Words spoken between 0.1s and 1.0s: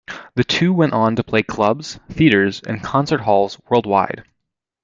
The two went